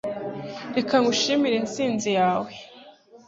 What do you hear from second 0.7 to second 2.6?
Reka ngushimire intsinzi yawe.